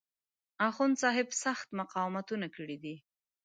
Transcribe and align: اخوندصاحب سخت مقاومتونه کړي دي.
اخوندصاحب 0.69 1.27
سخت 1.43 1.67
مقاومتونه 1.79 2.47
کړي 2.55 2.77
دي. 2.83 2.95